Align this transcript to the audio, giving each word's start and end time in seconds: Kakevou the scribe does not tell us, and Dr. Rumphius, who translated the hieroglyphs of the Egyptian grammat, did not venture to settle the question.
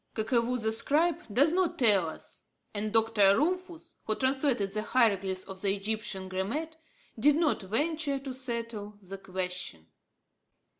Kakevou 0.15 0.57
the 0.59 0.71
scribe 0.71 1.21
does 1.31 1.53
not 1.53 1.77
tell 1.77 2.09
us, 2.09 2.41
and 2.73 2.91
Dr. 2.91 3.37
Rumphius, 3.37 3.97
who 4.05 4.15
translated 4.15 4.71
the 4.73 4.81
hieroglyphs 4.81 5.43
of 5.43 5.61
the 5.61 5.75
Egyptian 5.75 6.27
grammat, 6.27 6.75
did 7.19 7.35
not 7.35 7.61
venture 7.61 8.17
to 8.17 8.33
settle 8.33 8.97
the 8.99 9.19
question. 9.19 9.85